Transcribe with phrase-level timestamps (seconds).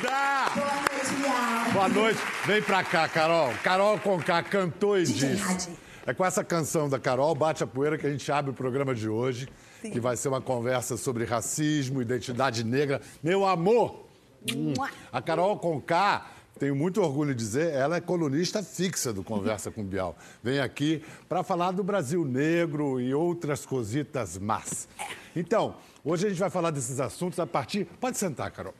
[0.00, 0.50] querida!
[0.54, 1.72] Boa noite, Bial.
[1.72, 2.20] Boa noite.
[2.46, 3.52] Vem pra cá, Carol.
[3.62, 5.68] Carol Conká cantou e disse.
[6.06, 8.94] É com essa canção da Carol, Bate a Poeira, que a gente abre o programa
[8.94, 9.48] de hoje,
[9.82, 9.90] Sim.
[9.90, 13.00] que vai ser uma conversa sobre racismo, identidade negra.
[13.22, 14.06] Meu amor!
[14.50, 14.72] Hum.
[15.12, 16.26] A Carol Conká
[16.58, 20.16] tenho muito orgulho de dizer, ela é colunista fixa do Conversa com Bial.
[20.42, 24.88] Vem aqui para falar do Brasil negro e outras cositas más.
[25.36, 27.86] Então, hoje a gente vai falar desses assuntos a partir.
[27.98, 28.74] Pode sentar, Carol.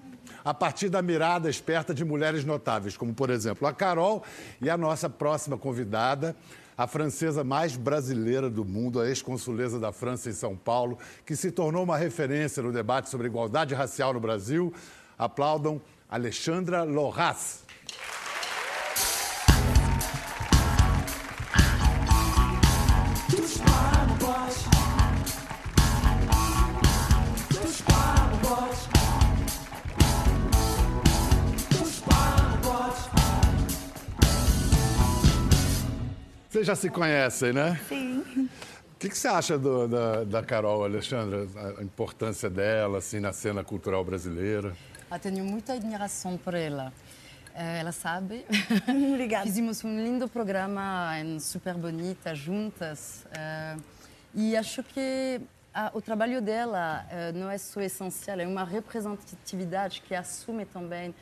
[0.45, 4.25] A partir da mirada esperta de mulheres notáveis, como, por exemplo, a Carol
[4.61, 6.35] e a nossa próxima convidada,
[6.77, 11.51] a francesa mais brasileira do mundo, a ex-consuleza da França em São Paulo, que se
[11.51, 14.73] tornou uma referência no debate sobre igualdade racial no Brasil.
[15.19, 17.65] Aplaudam Alexandra Lorraz.
[36.61, 37.81] Vocês já se conhecem, né?
[37.89, 38.23] Sim.
[38.95, 41.47] O que, que você acha do, da, da, Carol, Alexandra?
[41.79, 44.77] A importância dela, assim, na cena cultural brasileira?
[45.11, 46.93] Eu tenho muita admiração por ela.
[47.55, 48.45] Eh, ela sabe.
[49.11, 49.47] Obrigada.
[49.47, 53.25] Fizemos um lindo programa em Super Bonita juntas.
[53.33, 53.77] Eh,
[54.35, 55.41] e acho que
[55.95, 61.15] o trabalho dela eh, não é só essencial, é uma representatividade que assume também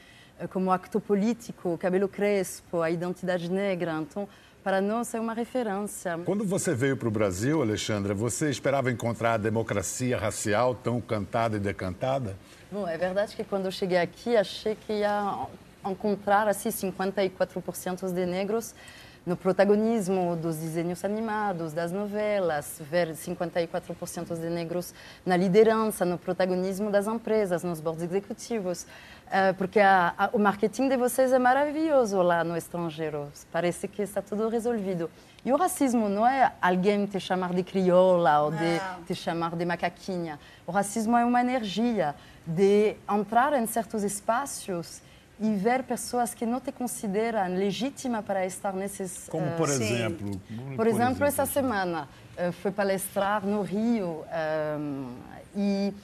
[0.51, 3.93] como acto político, o cabelo crespo, a identidade negra.
[4.01, 4.29] Então,
[4.69, 6.21] para nós é uma referência.
[6.27, 11.57] Quando você veio para o Brasil, Alexandra, você esperava encontrar a democracia racial tão cantada
[11.57, 12.37] e decantada?
[12.71, 15.47] Bom, é verdade que quando eu cheguei aqui, achei que ia
[15.87, 18.75] encontrar assim 54% de negros
[19.29, 26.91] no protagonismo dos desenhos animados, das novelas, ver 54% de negros na liderança, no protagonismo
[26.91, 28.85] das empresas, nos boards executivos.
[29.27, 33.31] Uh, porque a, a, o marketing de vocês é maravilhoso lá no estrangeiro.
[33.53, 35.11] Parece que está tudo resolvido.
[35.45, 39.65] E o racismo não é alguém te chamar de crioula ou de te chamar de
[39.67, 40.41] macaquinha.
[40.67, 42.15] O racismo é uma energia
[42.47, 45.03] de entrar em certos espaços
[45.41, 49.29] e ver pessoas que não te consideram legítima para estar nesses...
[49.29, 50.31] Como, por uh, exemplo?
[50.31, 54.25] Por, por, exemplo, essa semana uh, fui palestrar no Rio
[54.79, 55.13] um,
[55.57, 55.95] e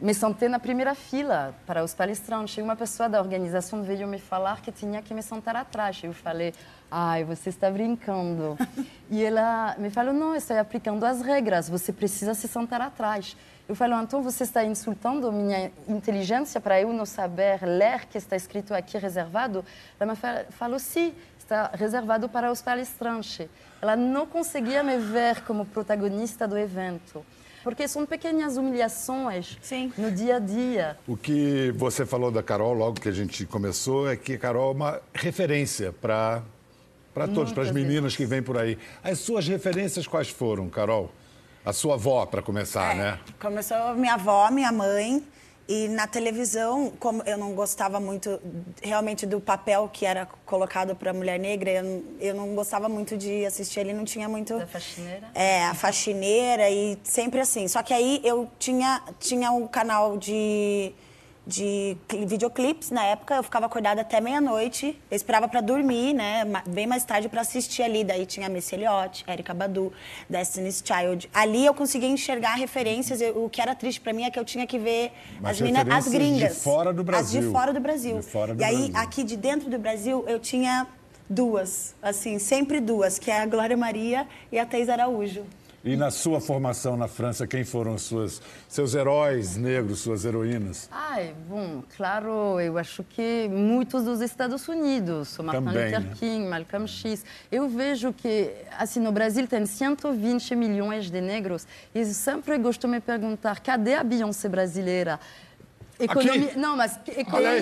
[0.00, 2.56] me sentei na primeira fila para os palestrantes.
[2.56, 6.00] E uma pessoa da organização veio me falar que tinha que me sentar atrás.
[6.04, 6.52] Eu falei,
[6.90, 8.56] ai, você está brincando.
[9.10, 13.36] e ela me falou, não, estou aplicando as regras, você precisa se sentar atrás.
[13.66, 18.36] Eu falo, então você está insultando minha inteligência para eu não saber ler que está
[18.36, 19.64] escrito aqui reservado?
[19.98, 20.18] Ela me
[20.50, 23.48] falou, sim, está reservado para os palestrantes.
[23.80, 27.24] Ela não conseguia me ver como protagonista do evento.
[27.62, 29.90] Porque são pequenas humilhações Sim.
[29.96, 30.98] no dia a dia.
[31.08, 34.72] O que você falou da Carol, logo que a gente começou, é que a Carol
[34.72, 36.42] é uma referência para
[37.14, 38.16] para todos, para as meninas vezes.
[38.16, 38.76] que vêm por aí.
[39.02, 41.10] As suas referências quais foram, Carol?
[41.64, 43.20] A sua avó, para começar, é, né?
[43.40, 45.24] Começou minha avó, minha mãe.
[45.66, 48.38] E na televisão, como eu não gostava muito
[48.82, 53.16] realmente do papel que era colocado para a mulher negra, eu, eu, não gostava muito
[53.16, 54.58] de assistir ele, não tinha muito.
[54.58, 55.30] Da faxineira?
[55.34, 57.66] É, a faxineira e sempre assim.
[57.66, 60.92] Só que aí eu tinha, tinha um canal de
[61.46, 61.96] de
[62.26, 63.36] videoclipes na época.
[63.36, 64.98] Eu ficava acordada até meia-noite.
[65.10, 66.44] Eu esperava para dormir, né?
[66.66, 68.02] Bem mais tarde para assistir ali.
[68.02, 69.92] Daí tinha Missy Elliott, Erika Badu,
[70.28, 71.28] Destiny's Child.
[71.34, 73.20] Ali eu conseguia enxergar referências.
[73.34, 75.12] o que era triste para mim é que eu tinha que ver
[75.42, 76.54] as meninas, as gringas.
[76.54, 77.40] De fora do Brasil.
[77.40, 78.22] As de fora do Brasil.
[78.22, 78.96] Fora do e aí, Brasil.
[78.96, 80.86] aqui de dentro do Brasil, eu tinha
[81.28, 85.44] duas, assim, sempre duas, que é a Glória Maria e a Thais Araújo.
[85.84, 90.88] E na sua formação na França, quem foram suas, seus heróis negros, suas heroínas?
[90.90, 96.14] Ai, bom, claro, eu acho que muitos dos Estados Unidos, Martin Também, Luther né?
[96.18, 97.22] King, Malcolm X.
[97.52, 102.86] Eu vejo que, assim, no Brasil tem 120 milhões de negros e sempre gosto de
[102.86, 105.20] me perguntar, cadê a Beyoncé brasileira?
[106.00, 106.52] Economi...
[106.56, 106.98] Não, mas...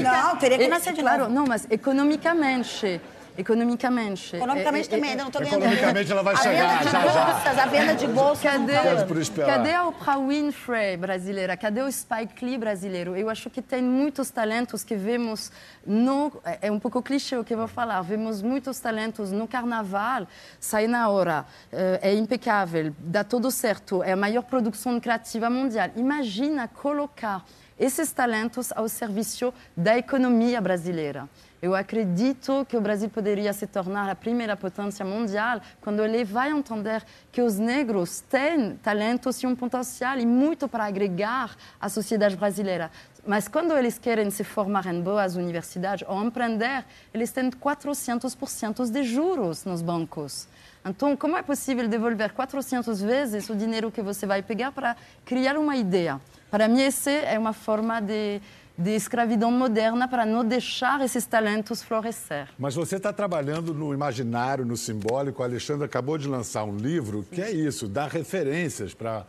[0.00, 3.01] Não, teria que nascer de Claro, não, mas economicamente
[3.36, 4.36] economicamente.
[4.36, 5.62] Economicamente é, também, é, não estou ganhando.
[5.62, 7.62] Economicamente ela vai chegar, já, bolsas, já.
[7.62, 11.56] A venda de bolsas, cadê, cadê a Oprah Winfrey brasileira?
[11.56, 13.16] Cadê o Spike Lee brasileiro?
[13.16, 15.50] Eu acho que tem muitos talentos que vemos
[15.86, 16.32] no...
[16.60, 18.02] É um pouco clichê o que eu vou falar.
[18.02, 20.26] Vemos muitos talentos no carnaval,
[20.60, 25.90] sai na hora, eh, é impecável, dá tudo certo, é a maior produção criativa mundial.
[25.96, 27.44] Imagina colocar
[27.78, 31.28] esses talentos ao serviço da economia brasileira.
[31.62, 36.50] Eu acredito que o Brasil poderia se tornar a primeira potência mundial quando ele vai
[36.50, 42.34] entender que os negros têm talentos e um potencial e muito para agregar à sociedade
[42.34, 42.91] brasileira.
[43.24, 49.04] Mas quando eles querem se formar em boas universidades ou empreender, eles têm 400% de
[49.04, 50.48] juros nos bancos.
[50.84, 55.56] Então, como é possível devolver 400 vezes o dinheiro que você vai pegar para criar
[55.56, 56.20] uma ideia?
[56.50, 58.42] Para mim, essa é uma forma de,
[58.82, 62.48] de escravidão moderna para não deixar esses talentos florescer.
[62.58, 65.42] Mas você está trabalhando no imaginário, no simbólico.
[65.42, 69.24] A Alexandre acabou de lançar um livro que é isso, dá referências para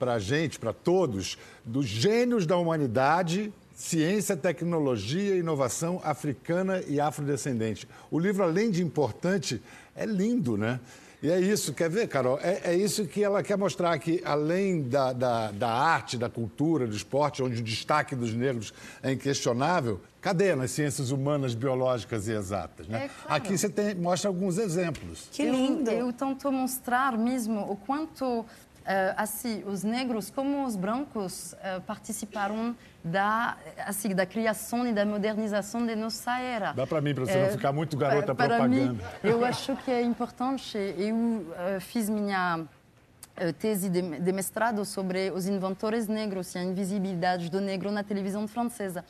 [0.00, 7.88] a gente, para todos, dos gênios da humanidade Ciência, Tecnologia Inovação Africana e Afrodescendente.
[8.08, 9.60] O livro, além de importante,
[9.96, 10.78] é lindo, né?
[11.24, 12.38] E é isso, quer ver, Carol?
[12.42, 16.86] É, é isso que ela quer mostrar, que além da, da, da, arte, da cultura,
[16.86, 22.32] do esporte, onde o destaque dos negros é inquestionável, cadê nas ciências humanas, biológicas e
[22.32, 22.86] exatas?
[22.86, 23.06] Né?
[23.06, 23.42] É, claro.
[23.42, 25.26] Aqui você tem, mostra alguns exemplos.
[25.32, 25.90] Que lindo!
[25.90, 28.44] Eu, eu tento mostrar mesmo o quanto
[29.16, 35.86] assim, os negros, como os brancos, uh, participaram da, assim, da criação e da modernização
[35.86, 36.72] de nossa era.
[36.72, 38.92] Dá para mim, para você não ficar muito garota para propaganda.
[38.92, 40.76] Mim, eu acho que é importante.
[40.76, 42.64] Eu fiz minha
[43.58, 48.46] tese de, de, mestrado sobre os inventores negros e a invisibilidade do negro na televisão
[48.46, 49.04] francesa.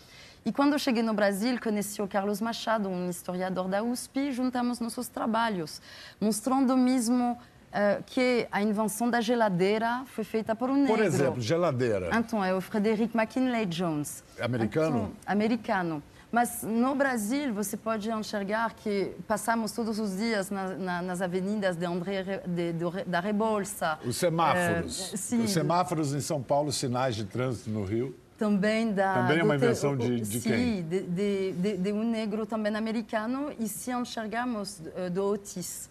[0.47, 4.33] E quando eu cheguei no Brasil, conheci o Carlos Machado, um historiador da USP, e
[4.33, 5.81] juntamos nossos trabalhos,
[6.21, 7.39] mostrando mesmo
[7.75, 10.97] uh, que a invenção da geladeira foi feita por um negro.
[10.97, 12.11] Por exemplo, geladeira.
[12.15, 14.23] Então, é o Frederick McKinley Jones.
[14.41, 14.97] Americano?
[14.97, 16.03] Então, americano.
[16.31, 21.77] Mas no Brasil, você pode enxergar que passamos todos os dias na, na, nas avenidas
[21.77, 24.01] de André, de, de, da Rebolsa.
[24.05, 25.13] Os semáforos.
[25.13, 25.45] Uh, sim.
[25.45, 28.17] Os semáforos em São Paulo, sinais de trânsito no Rio.
[28.37, 29.15] Também da.
[29.15, 30.83] Também é uma invenção de, de sim, quem?
[30.83, 31.03] De,
[31.53, 33.53] de, de, um negro também americano.
[33.61, 35.89] E se enxergamos uh, do Otis.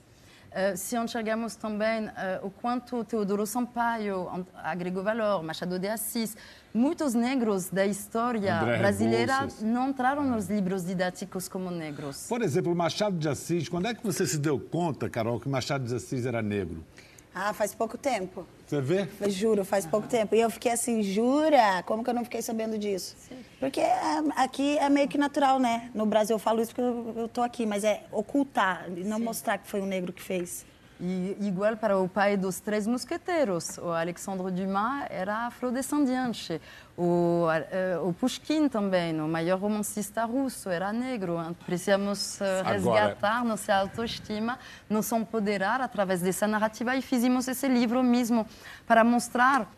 [0.54, 2.12] Uh, se enxergamos também uh,
[2.44, 6.38] o quanto Teodoro Sampaio agregou valor, Machado de Assis,
[6.72, 9.64] muitos negros da história André brasileira Rebouças.
[9.64, 12.28] não entraram nos livros didáticos como negros.
[12.30, 15.86] Por exemplo, Machado de Assis, quando é que você se deu conta, Carol, que Machado
[15.86, 16.86] de Assis era negro?
[17.34, 18.46] Ah, faz pouco tempo.
[18.68, 19.08] Você vê?
[19.20, 20.36] Eu juro, faz pouco tempo.
[20.36, 21.82] E eu fiquei assim, jura?
[21.84, 23.16] Como que eu não fiquei sabendo disso?
[23.28, 23.44] Sim.
[23.64, 25.90] Porque é, aqui é meio que natural, né?
[25.96, 29.24] No Brasil eu falo isso porque eu, eu tô aqui, mas é ocultar, não Sim.
[29.24, 30.66] mostrar que foi um negro que fez.
[31.00, 36.62] E igual para o pai dos três mosqueteiros, o Alexandre Dumas era afrodescendente.
[36.98, 41.38] O, uh, o Pushkin também, o maior romancista russo, era negro.
[41.66, 43.44] Precisamos uh, resgatar Agora...
[43.46, 48.46] nossa autoestima, nos empoderar através dessa narrativa e fizemos esse livro mesmo
[48.86, 49.72] para mostrar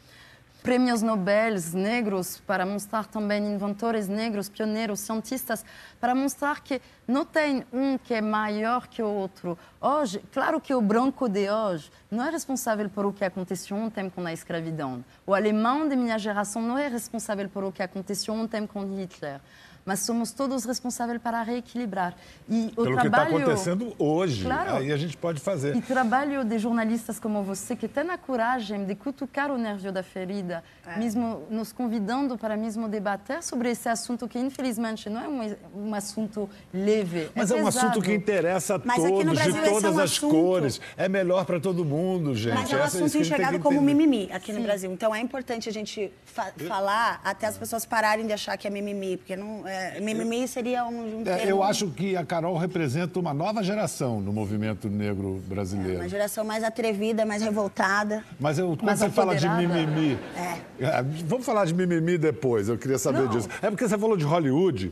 [0.65, 5.63] prêmios Nobel negros, para mostrar também inventores negros, pioneiros, cientistas,
[6.01, 9.55] para mostrar que não tem um que é maior que o outro.
[9.79, 14.15] Hoje, claro que o branco de hoje não é responsável por o que aconteceu tempo
[14.15, 15.05] com a escravidão.
[15.23, 19.39] O alemão de minha geração não é responsável por o que aconteceu tempo com Hitler
[19.85, 22.15] mas somos todos responsáveis para reequilibrar.
[22.49, 23.01] E o Pelo trabalho...
[23.01, 25.75] que está acontecendo hoje, claro, aí a gente pode fazer.
[25.75, 30.01] E trabalho de jornalistas como você, que tem a coragem de cutucar o nervo da
[30.01, 30.97] ferida, é.
[30.97, 35.93] mesmo nos convidando para mesmo debater sobre esse assunto que, infelizmente, não é um, um
[35.93, 39.89] assunto leve, é Mas é, é um assunto que interessa a todos, de todas é
[39.89, 40.31] um as assunto...
[40.31, 40.81] cores.
[40.97, 42.55] É melhor para todo mundo, gente.
[42.55, 44.57] Mas é um assunto enxergado como mimimi aqui Sim.
[44.57, 44.91] no Brasil.
[44.91, 48.69] Então, é importante a gente fa falar até as pessoas pararem de achar que é
[48.71, 49.63] mimimi, porque não...
[49.97, 54.21] É mimimi seria um, um é, Eu acho que a Carol representa uma nova geração
[54.21, 55.97] no movimento negro brasileiro.
[55.97, 58.23] É, uma geração mais atrevida, mais revoltada.
[58.39, 60.17] Mas eu, quando você fala de mimimi...
[60.37, 60.85] É.
[60.85, 61.03] é.
[61.25, 63.27] Vamos falar de mimimi depois, eu queria saber Não.
[63.29, 63.49] disso.
[63.61, 64.91] É porque você falou de Hollywood...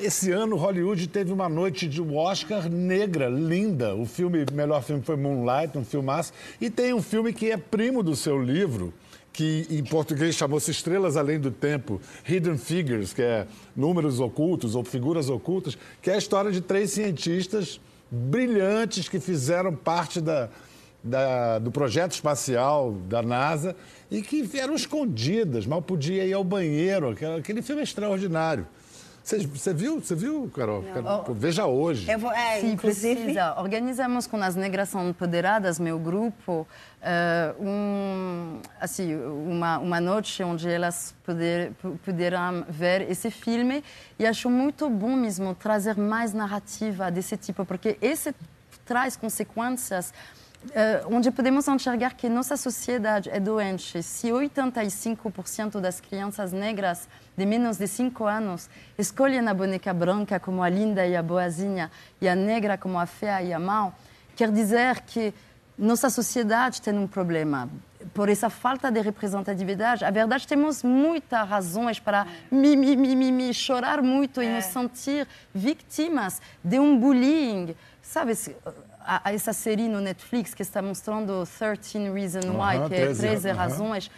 [0.00, 3.96] Esse ano, Hollywood teve uma noite de Oscar negra, linda.
[3.96, 6.32] O filme, melhor filme foi Moonlight, um filmaço.
[6.60, 8.94] E tem um filme que é primo do seu livro,
[9.38, 14.82] que em português chamou-se Estrelas Além do Tempo, Hidden Figures, que é números ocultos ou
[14.82, 17.80] figuras ocultas, que é a história de três cientistas
[18.10, 20.48] brilhantes que fizeram parte da,
[21.04, 23.76] da, do projeto espacial da NASA
[24.10, 27.16] e que eram escondidas, mal podia ir ao banheiro.
[27.38, 28.66] Aquele filme é extraordinário.
[29.28, 30.82] Você viu, você viu, Carol?
[31.28, 32.10] Oh, Veja hoje.
[32.10, 33.14] Eu vou, é, Sim, inclusive...
[33.14, 33.60] precisa.
[33.60, 36.66] Organizamos com as Negras São Empoderadas, meu grupo,
[37.02, 43.84] uh, um, assim, uma, uma noite onde elas poder, puderam ver esse filme
[44.18, 48.34] e acho muito bom mesmo trazer mais narrativa desse tipo, porque esse
[48.86, 50.14] traz consequências
[50.66, 54.02] uh, onde podemos enxergar que nossa sociedade é doente.
[54.02, 60.62] Se 85% das crianças negras de menos de 5 anos escolhem a boneca branca como
[60.62, 63.94] a linda e a boazinha e a negra como a feia e a mal,
[64.36, 65.32] quer dizer que
[65.78, 67.68] nossa sociedade tem um problema
[68.12, 70.04] por essa falta de representatividade.
[70.04, 74.46] A verdade, temos muitas razões para mi, mi, mi, mi, chorar muito é.
[74.46, 77.76] e nos sentir vítimas de um bullying.
[78.02, 78.34] Sabe,
[79.24, 84.10] essa série no Netflix que está mostrando 13 Reasons Why, que é 13 razões.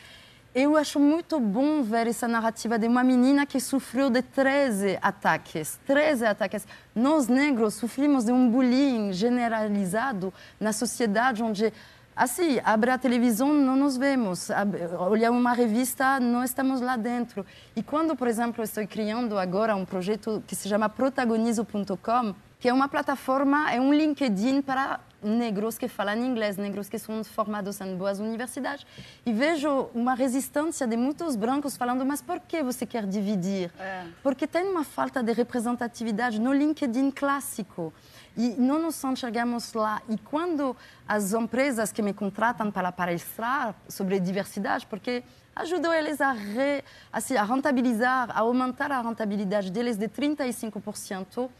[0.52, 5.78] Eu acho muito bom ver essa narrativa de uma menina que sofreu de 13 ataques.
[5.87, 6.66] 13 ataques.
[6.92, 11.73] Nós, negros, sofrimos de um bullying generalizado na sociedade onde
[12.16, 14.50] assim, abre a televisão, não nos vemos.
[14.99, 17.47] Olha uma revista, não estamos lá dentro.
[17.75, 22.73] E quando, por exemplo, estou criando agora um projeto que se chama protagonizo.com, que é
[22.73, 27.97] uma plataforma, é um LinkedIn para negros que falam inglês, negros que são formados em
[27.97, 28.87] boas universidades.
[29.25, 33.73] E vejo uma resistência de muitos brancos falando: mas por que você quer dividir?
[33.79, 34.05] É.
[34.23, 37.93] Porque tem uma falta de representatividade no LinkedIn clássico.
[38.37, 40.00] E não nos enxergamos lá.
[40.09, 40.76] E quando
[41.09, 45.25] as empresas que me contratam para palestrar sobre diversidade, porque
[45.57, 51.50] ajudou eles a, re, assim, a rentabilizar, a aumentar a rentabilidade deles de 35%,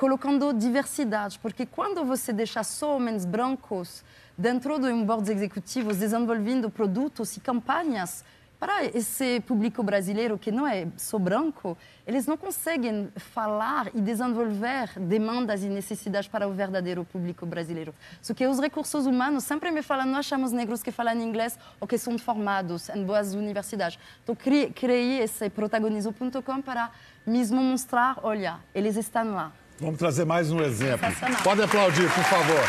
[0.00, 4.02] colocando diversidade, porque quando você deixa só homens brancos
[4.36, 8.24] dentro de um board executivo desenvolvendo produtos e campanhas
[8.58, 11.76] para esse público brasileiro que não é só branco,
[12.06, 17.94] eles não conseguem falar e desenvolver demandas e necessidades para o verdadeiro público brasileiro.
[18.22, 21.86] Só que os recursos humanos sempre me falam, nós achamos negros que falam inglês ou
[21.86, 23.98] que são formados em boas universidades.
[24.24, 26.90] Então, criei esse protagonizo.com para
[27.26, 29.59] mesmo mostrar, olha, eles estão lá.
[29.80, 31.08] Vamos trazer mais um exemplo.
[31.42, 32.60] Pode aplaudir, por favor.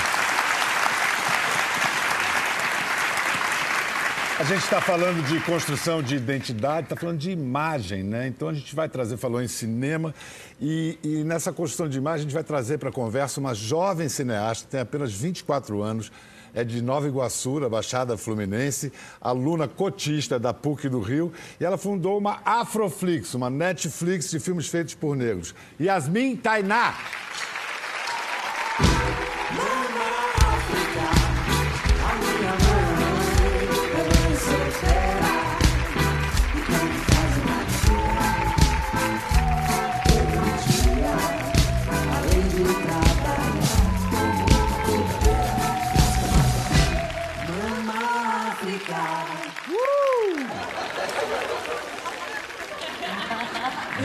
[4.40, 8.28] A gente está falando de construção de identidade, está falando de imagem, né?
[8.28, 10.16] Então a gente vai trazer, falou em cinema,
[10.60, 14.08] e, e nessa construção de imagem a gente vai trazer para a conversa uma jovem
[14.08, 16.10] cineasta, tem apenas 24 anos,
[16.54, 21.78] é de Nova Iguaçu, da Baixada Fluminense, aluna cotista da PUC do Rio, e ela
[21.78, 25.54] fundou uma Afroflix, uma Netflix de filmes feitos por negros.
[25.80, 26.94] Yasmin Tainá.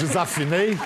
[0.06, 0.78] Desafinei.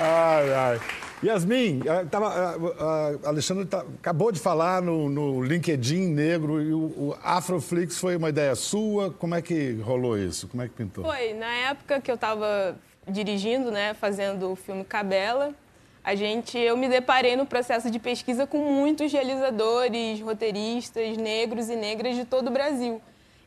[0.00, 0.80] Ai, ai.
[1.24, 6.60] Yasmin, eh, tava, a, eh, a Alexandre tá, acabou de falar no, no LinkedIn negro
[6.60, 9.12] e o, o, Afroflix foi uma ideia sua.
[9.12, 10.48] Como é que rolou isso?
[10.48, 11.04] Como é que pintou?
[11.04, 15.54] Foi, na época que eu estava dirigindo, né, fazendo o filme Cabela,
[16.02, 21.76] a gente, eu me deparei no processo de pesquisa com muitos realizadores, roteiristas negros e
[21.76, 23.00] negras de todo o Brasil.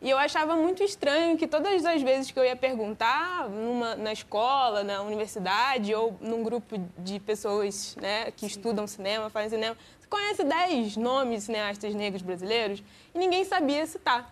[0.06, 4.14] E eu achava muito estranho que todas as vezes que eu ia perguntar numa, na
[4.14, 8.46] escola, na universidade ou num grupo de pessoas né, que Sim.
[8.46, 12.84] estudam cinema, fazem cinema, você conhece 10 nomes de cineastas negros brasileiros
[13.16, 14.32] e ninguém sabia citar.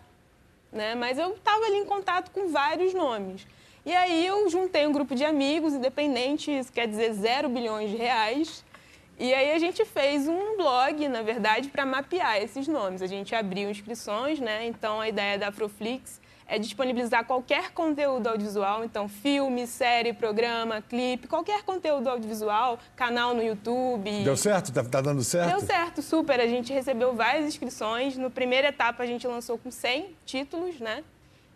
[0.70, 0.94] Né?
[0.94, 3.44] Mas eu estava ali em contato com vários nomes.
[3.84, 8.64] E aí eu juntei um grupo de amigos independentes, quer dizer, zero bilhões de reais,
[9.18, 13.00] e aí a gente fez um blog, na verdade, para mapear esses nomes.
[13.00, 14.66] A gente abriu inscrições, né?
[14.66, 21.26] Então a ideia da Afroflix é disponibilizar qualquer conteúdo audiovisual, então filme, série, programa, clipe,
[21.26, 24.10] qualquer conteúdo audiovisual, canal no YouTube.
[24.24, 24.72] Deu certo?
[24.72, 25.50] Tá, tá dando certo?
[25.50, 26.40] Deu certo, super.
[26.40, 28.16] A gente recebeu várias inscrições.
[28.16, 31.02] No primeira etapa a gente lançou com 100 títulos, né?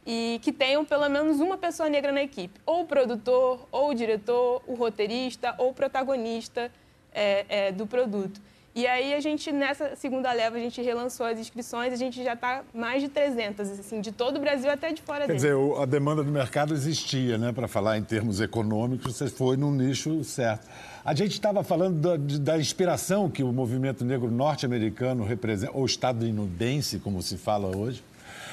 [0.07, 2.59] E que tenham pelo menos uma pessoa negra na equipe.
[2.65, 6.73] Ou o produtor, ou o diretor, o roteirista, ou o protagonista
[7.19, 8.41] é, é, do produto.
[8.75, 12.35] E aí a gente, nessa segunda leva, a gente relançou as inscrições, a gente já
[12.35, 15.39] está mais de 300, assim, de todo o Brasil até de fora Quer dele.
[15.39, 17.51] dizer, a demanda do mercado existia, né?
[17.51, 20.69] Para falar em termos econômicos, você foi no nicho certo.
[21.05, 27.01] A gente estava falando da, da, inspiração que o movimento negro norte-americano representa, ou estadunidense,
[27.01, 28.05] como se fala hoje,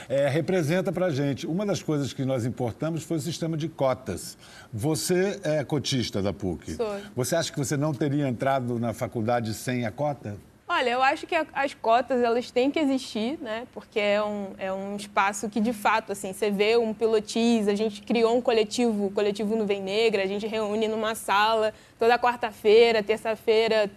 [0.10, 1.48] é, representa para a gente.
[1.48, 4.38] Uma das coisas que nós importamos foi o sistema de cotas.
[4.74, 6.74] Você é cotista da PUC.
[6.74, 6.98] Sou.
[7.16, 10.38] Você acha que você não teria entrado na faculdade sem a cota?
[10.68, 13.68] Olha, eu acho que as cotas elas têm que existir, né?
[13.72, 17.76] Porque é um, é um espaço que de fato, assim, você vê um pilotis, a
[17.76, 23.04] gente criou um coletivo, o coletivo Nuvem Negra, a gente reúne numa sala toda quarta-feira,
[23.04, 23.92] terça-feira,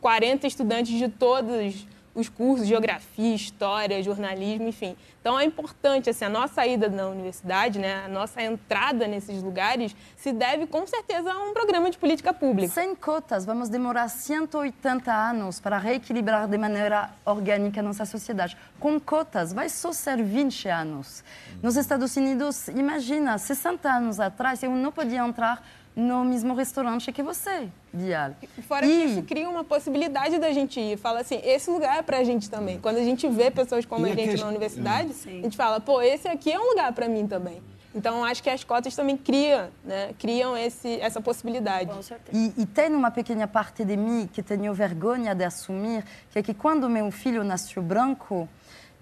[0.00, 1.86] 40 estudantes de todos
[2.20, 4.96] os cursos, geografia, história, jornalismo, enfim.
[5.20, 9.94] Então é importante, assim, a nossa ida na universidade, né, a nossa entrada nesses lugares
[10.16, 12.72] se deve com certeza a um programa de política pública.
[12.72, 18.56] Sem cotas, vamos demorar 180 anos para reequilibrar de maneira orgânica nossa sociedade.
[18.78, 21.22] Com cotas, vai só ser 20 anos.
[21.62, 25.62] Nos Estados Unidos, imagina, 60 anos atrás, eu não podia entrar
[26.00, 28.32] no mesmo restaurante que você, Bial.
[28.66, 28.88] Fora e...
[28.88, 30.96] que isso cria uma possibilidade da gente ir.
[30.96, 32.80] Fala assim, esse lugar é pra gente também.
[32.80, 34.40] Quando a gente vê pessoas como e a gente que...
[34.40, 35.40] na universidade, Sim.
[35.40, 37.62] a gente fala, pô, esse aqui é um lugar para mim também.
[37.94, 40.14] Então, acho que as cotas também criam, né?
[40.16, 41.90] criam esse, essa possibilidade.
[41.92, 42.38] Com certeza.
[42.56, 46.42] E, e, tem uma pequena parte de mim que tenho vergonha de assumir, que é
[46.42, 48.48] que quando meu filho nasceu branco,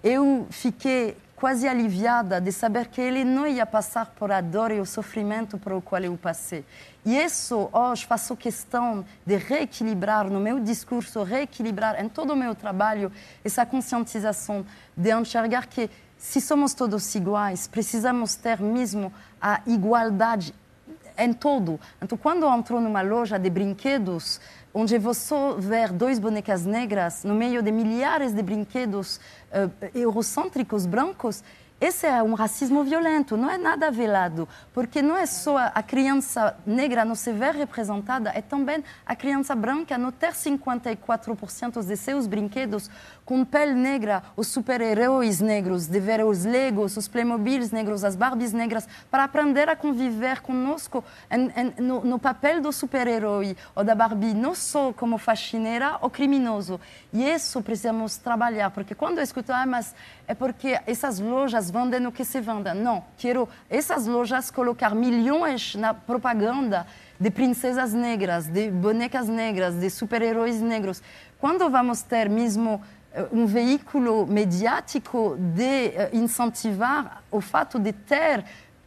[0.03, 4.79] eu fiquei quase aliviada de saber que ele não ia passar por a dor e
[4.79, 6.65] o sofrimento por o qual eu passei.
[7.05, 12.53] E isso hoje faço questão de reequilibrar no meu discurso, reequilibrar em todo o meu
[12.53, 13.09] trabalho
[13.43, 14.65] essa conscientização
[14.97, 20.53] de enxergar que se somos todos iguais, precisamos ter mesmo a igualdade
[21.17, 21.79] em todo.
[22.01, 24.39] Então, quando entro numa loja de brinquedos,
[24.73, 29.17] onde vou só ver dois bonecas negras no meio de milhares de brinquedos
[29.51, 31.43] uh, eurocêntricos brancos,
[31.81, 36.57] esse é um racismo violento, não é nada velado, porque não é só a criança
[36.65, 42.27] negra não se ver representada, é também a criança branca não ter 54% de seus
[42.27, 42.89] brinquedos
[43.29, 48.51] com pele negra, os super-heróis negros, de ver os Legos, os Playmobils negros, as Barbies
[48.51, 53.93] negras, para aprender a conviver conosco em, em, no, no, papel do super-herói ou da
[53.93, 56.81] Barbie, não só como faxineira ou criminoso.
[57.13, 59.93] E isso precisamos trabalhar, porque quando eu escuto, ah, mas
[60.29, 62.71] é porque essas lojas vendem o que se vende.
[62.75, 66.85] Não, quero essas lojas colocar milhões na propaganda
[67.19, 71.01] de princesas negras, de bonecas negras, de super-heróis negros.
[71.39, 72.79] Quando vamos ter mesmo
[73.11, 78.45] eh, um veículo mediático de eh, incentivar o fato de ter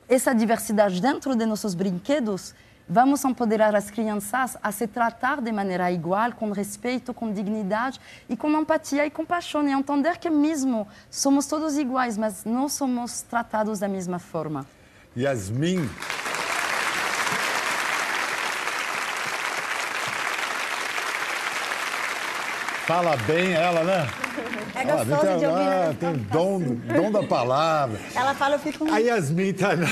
[0.09, 2.55] essa diversidade dentro de nossos brinquedos,
[2.93, 8.37] vamos empoderar as crianças a se tratar de maneira igual, com respeito, com dignidade e
[8.37, 13.79] com empatia e compaixão, e entender que mesmo somos todos iguais, mas não somos tratados
[13.79, 14.67] da mesma forma.
[15.17, 15.89] Yasmin,
[22.87, 24.09] Fala bem ela, né?
[24.75, 25.65] É gostoso ah, de ouvir.
[25.65, 25.89] Né?
[25.89, 27.99] Ah, tem dom, dom da palavra.
[28.15, 28.93] Ela fala, eu fico...
[28.93, 29.87] A Yasmin Tainá,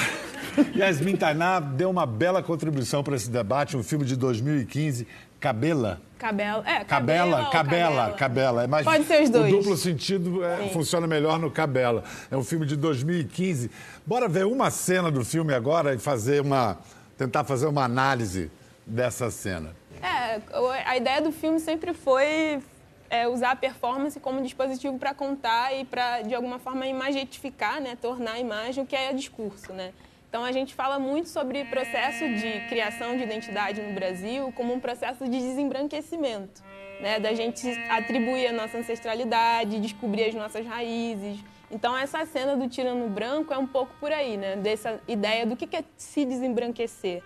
[0.77, 5.07] Yasmin Tainá deu uma bela contribuição para esse debate, um filme de 2015,
[5.41, 6.01] Cabela.
[6.19, 8.65] Cabela, é, cabela, cabela, cabela, cabela.
[8.65, 9.51] É mais, Pode ser os dois.
[9.51, 12.05] O duplo sentido é, funciona melhor no Cabela.
[12.31, 13.71] É um filme de 2015.
[14.05, 16.79] Bora ver uma cena do filme agora e fazer uma,
[17.17, 18.51] tentar fazer uma análise
[18.87, 19.75] dessa cena.
[20.03, 20.43] É,
[20.85, 22.61] a ideia do filme sempre foi
[23.09, 27.97] é, usar a performance como dispositivo para contar e para, de alguma forma, imagetificar, né,
[27.97, 29.73] tornar a imagem o que é discurso.
[29.73, 29.93] Né?
[30.31, 34.79] Então, a gente fala muito sobre processo de criação de identidade no Brasil como um
[34.79, 36.63] processo de desembranquecimento,
[37.01, 37.19] né?
[37.19, 41.41] da gente atribuir a nossa ancestralidade, descobrir as nossas raízes.
[41.69, 44.55] Então, essa cena do tirano branco é um pouco por aí, né?
[44.55, 47.25] dessa ideia do que é se desembranquecer.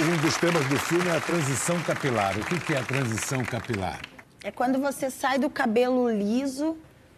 [0.00, 2.32] Um dos temas do filme é a transição capilar.
[2.38, 4.00] O que é a transição capilar?
[4.44, 6.76] É quando você sai do cabelo liso,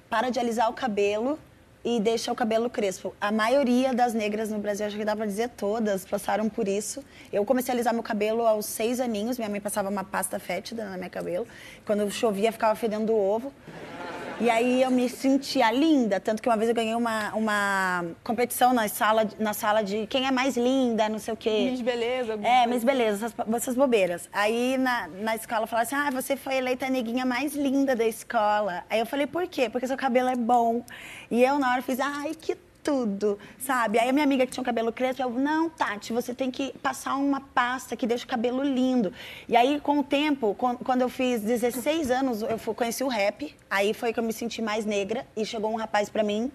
[0.09, 1.39] para de alisar o cabelo
[1.85, 3.15] e deixa o cabelo crespo.
[3.21, 7.05] A maioria das negras no Brasil, acho que dá para dizer todas, passaram por isso.
[7.31, 9.37] Eu comecei a alisar meu cabelo aos seis aninhos.
[9.37, 11.47] Minha mãe passava uma pasta fétida no meu cabelo.
[11.85, 13.53] Quando chovia, ficava fedendo ovo.
[14.41, 18.73] E aí eu me sentia linda, tanto que uma vez eu ganhei uma, uma competição
[18.73, 21.69] na sala, na sala de quem é mais linda, não sei o quê.
[21.71, 22.39] Miss Beleza.
[22.43, 24.31] É, Miss Beleza, essas, essas bobeiras.
[24.33, 28.07] Aí na, na escola falaram assim, ah, você foi eleita a neguinha mais linda da
[28.07, 28.83] escola.
[28.89, 29.69] Aí eu falei, por quê?
[29.69, 30.83] Porque seu cabelo é bom.
[31.31, 33.99] E eu na hora fiz, ai, que tudo, sabe?
[33.99, 36.73] Aí a minha amiga que tinha o cabelo crespo, eu, não, Tati, você tem que
[36.79, 39.13] passar uma pasta que deixa o cabelo lindo.
[39.49, 43.95] E aí, com o tempo, quando eu fiz 16 anos, eu conheci o rap, aí
[43.95, 46.51] foi que eu me senti mais negra, e chegou um rapaz pra mim,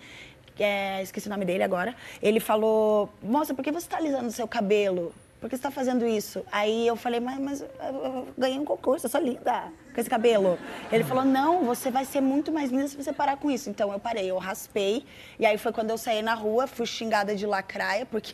[0.59, 4.31] é, esqueci o nome dele agora, ele falou, moça, por que você tá alisando o
[4.31, 5.13] seu cabelo?
[5.39, 6.43] Por que você tá fazendo isso?
[6.51, 10.57] Aí eu falei, mas, mas eu ganhei um concurso, eu sou linda com esse cabelo.
[10.91, 13.69] Ele falou, não, você vai ser muito mais linda se você parar com isso.
[13.69, 15.05] Então eu parei, eu raspei.
[15.37, 18.33] E aí foi quando eu saí na rua, fui xingada de lacraia, porque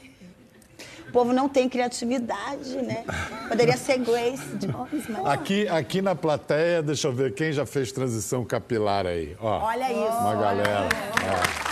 [1.09, 3.03] o povo não tem criatividade, né?
[3.47, 5.25] Poderia ser Grace Jones, mas...
[5.25, 9.35] Aqui, aqui na plateia, deixa eu ver quem já fez transição capilar aí.
[9.39, 10.17] Ó, Olha isso.
[10.19, 10.89] Uma galera.
[11.15, 11.70] Arrasou.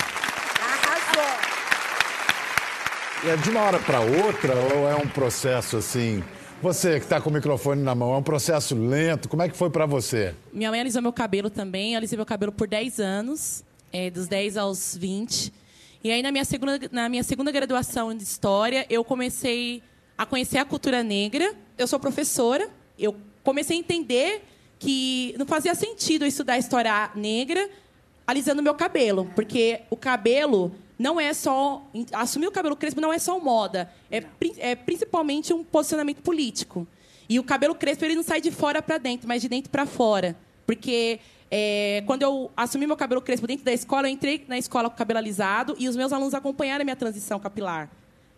[3.25, 3.35] É.
[3.35, 6.23] de uma hora para outra ou é um processo assim?
[6.61, 9.27] Você que está com o microfone na mão, é um processo lento.
[9.27, 10.33] Como é que foi para você?
[10.53, 11.93] Minha mãe alisou meu cabelo também.
[11.93, 15.51] Eu alisei meu cabelo por 10 anos, é, dos 10 aos 20.
[16.03, 19.83] E aí, na minha, segunda, na minha segunda graduação de História, eu comecei
[20.17, 21.53] a conhecer a cultura negra.
[21.77, 22.69] Eu sou professora.
[22.97, 24.43] Eu comecei a entender
[24.77, 27.69] que não fazia sentido eu estudar história negra
[28.25, 31.81] alisando meu cabelo, porque o cabelo não é só
[32.11, 34.21] assumir o cabelo crespo não é só moda, é,
[34.57, 36.85] é principalmente um posicionamento político.
[37.29, 39.85] E o cabelo crespo ele não sai de fora para dentro, mas de dentro para
[39.85, 40.35] fora,
[40.65, 44.89] porque é, quando eu assumi meu cabelo crespo dentro da escola, eu entrei na escola
[44.89, 47.89] com cabelo alisado e os meus alunos acompanharam a minha transição capilar.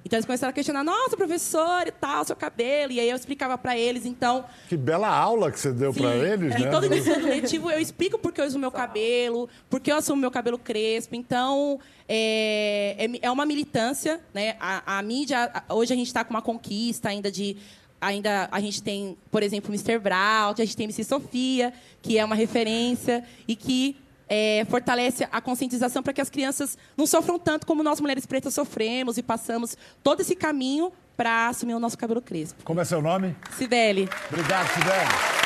[0.04, 2.92] Então eles começaram a questionar, nossa, professor e tal, seu cabelo.
[2.92, 4.44] E aí eu explicava para eles, então.
[4.68, 6.70] Que bela aula que você deu para eles, e né?
[6.70, 10.20] todo início letivo eu explico por que eu uso meu cabelo, por que eu assumo
[10.20, 11.16] meu cabelo crespo.
[11.16, 14.56] Então, é, é, é uma militância, né?
[14.60, 17.58] A, a mídia, hoje a gente está com uma conquista ainda de
[18.02, 20.00] ainda a gente tem, por exemplo, Mr.
[20.00, 21.04] Brown, a gente tem Mrs.
[21.04, 23.96] Sofia, que é uma referência e que
[24.34, 28.54] é, fortalece a conscientização para que as crianças não sofram tanto como nós mulheres pretas
[28.54, 32.63] sofremos e passamos todo esse caminho para assumir o nosso cabelo crespo.
[32.63, 33.36] Como é seu nome?
[33.58, 34.08] Cibele.
[34.30, 35.41] Obrigado, Cibele.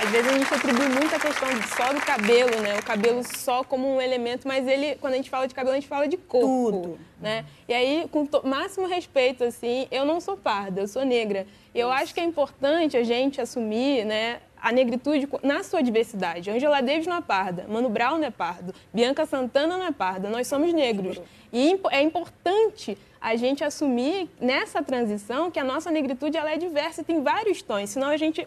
[0.00, 2.78] Às vezes a gente atribui muita questão só do cabelo, né?
[2.78, 5.80] O cabelo só como um elemento, mas ele, quando a gente fala de cabelo, a
[5.80, 6.98] gente fala de corpo, Tudo.
[7.20, 7.44] né?
[7.66, 11.44] E aí, com máximo respeito, assim, eu não sou parda, eu sou negra.
[11.74, 16.50] E eu acho que é importante a gente assumir, né, a negritude na sua diversidade.
[16.50, 20.28] Angela Davis não é parda, Mano Brown não é pardo, Bianca Santana não é parda,
[20.28, 21.20] nós somos negros.
[21.52, 27.00] E é importante a gente assumir nessa transição que a nossa negritude ela é diversa
[27.00, 28.46] e tem vários tons, senão a gente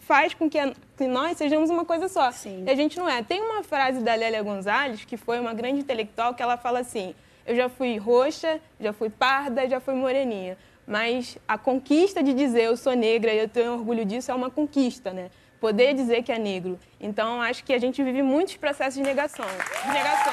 [0.00, 2.30] faz com que, a, que nós sejamos uma coisa só.
[2.32, 2.64] Sim.
[2.66, 3.22] E a gente não é.
[3.22, 7.14] Tem uma frase da Lélia Gonzalez, que foi uma grande intelectual, que ela fala assim:
[7.46, 10.56] eu já fui roxa, já fui parda, já fui moreninha.
[10.86, 14.50] Mas a conquista de dizer eu sou negra e eu tenho orgulho disso é uma
[14.50, 15.30] conquista, né?
[15.60, 16.78] Poder dizer que é negro.
[17.00, 19.46] Então, acho que a gente vive muitos processos de negação.
[19.46, 20.32] De negação.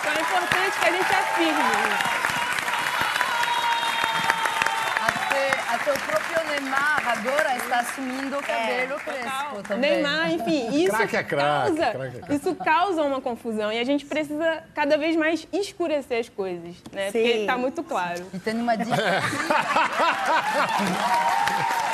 [0.00, 2.23] Então, é importante que a gente afirme isso.
[5.74, 9.90] Até o próprio Neymar agora está assumindo o cabelo crespo também.
[9.92, 12.34] Neymar, enfim, isso Craque é craque, causa, craque é craque.
[12.34, 17.06] isso causa uma confusão e a gente precisa cada vez mais escurecer as coisas, né?
[17.06, 17.40] Porque Sim.
[17.40, 18.24] está muito claro.
[18.32, 18.94] E tem uma dica.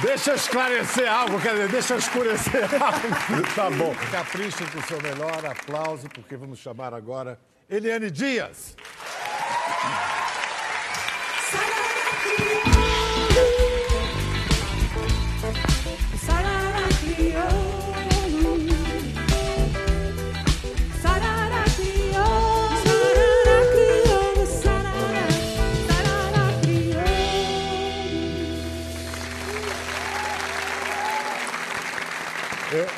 [0.00, 3.52] Deixa eu esclarecer algo, quer dizer, deixa eu escurecer algo.
[3.54, 3.92] Tá bom.
[4.12, 7.36] Caprichem com o seu melhor aplauso, porque vamos chamar agora
[7.68, 8.76] Eliane Dias.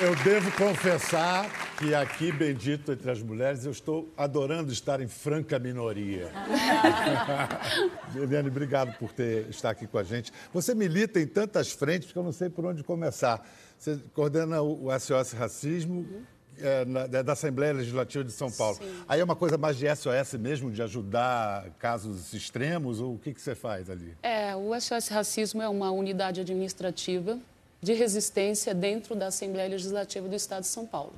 [0.01, 5.59] Eu, devo confessar que aqui, bendito entre as mulheres, eu estou adorando estar em franca
[5.59, 6.31] minoria.
[8.17, 10.33] Eliane, obrigado por ter, estar aqui com a gente.
[10.55, 13.47] Você milita em tantas frentes que eu não sei por onde começar.
[13.79, 16.07] Você coordena o, SOS Racismo
[16.59, 18.79] é, na- da da Assembleia Legislativa de São Paulo.
[19.07, 23.01] Aí é uma coisa mais de SOS mesmo, de ajudar casos extremos?
[23.01, 24.15] Ou o que, que você faz ali?
[24.23, 27.39] É, o SOS Racismo é uma unidade administrativa
[27.83, 31.15] de resistência dentro da Assembleia Legislativa do Estado de São Paulo.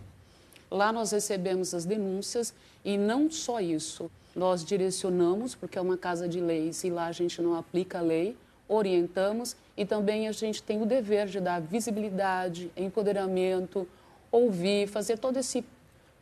[0.71, 6.27] Lá nós recebemos as denúncias e não só isso, nós direcionamos, porque é uma casa
[6.29, 10.63] de leis e lá a gente não aplica a lei, orientamos e também a gente
[10.63, 13.87] tem o dever de dar visibilidade, empoderamento,
[14.31, 15.65] ouvir, fazer todo esse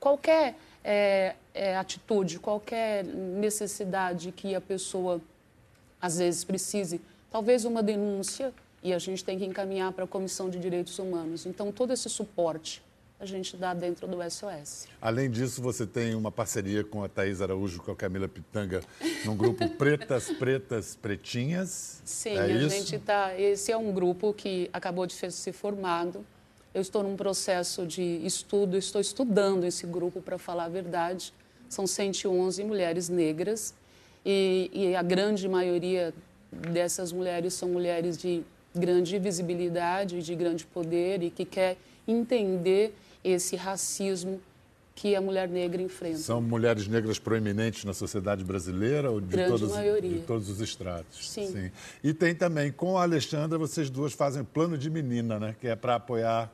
[0.00, 5.20] qualquer é, é, atitude, qualquer necessidade que a pessoa
[6.00, 7.00] às vezes precise,
[7.30, 11.46] talvez uma denúncia, e a gente tem que encaminhar para a Comissão de Direitos Humanos.
[11.46, 12.82] Então, todo esse suporte
[13.20, 14.88] a gente dá dentro do SOS.
[14.98, 18.80] Além disso, você tem uma parceria com a Thaís Araújo, com a Camila Pitanga,
[19.26, 22.00] num grupo Pretas, Pretas, Pretinhas.
[22.02, 22.74] Sim, é a isso?
[22.74, 23.38] gente está.
[23.38, 26.24] Esse é um grupo que acabou de ser formado.
[26.72, 31.34] Eu estou num processo de estudo, estou estudando esse grupo para falar a verdade.
[31.68, 33.74] São 111 mulheres negras
[34.24, 36.14] E, e a grande maioria
[36.50, 38.42] dessas mulheres são mulheres de
[38.74, 44.40] grande visibilidade, de grande poder e que quer entender esse racismo
[44.94, 46.18] que a mulher negra enfrenta.
[46.18, 50.10] São mulheres negras proeminentes na sociedade brasileira ou de, Grande todos, maioria.
[50.10, 51.30] de todos os estratos?
[51.30, 51.70] Sim.
[52.04, 55.56] E tem também, com a Alexandra, vocês duas fazem plano de menina, né?
[55.58, 56.52] Que é para apoiar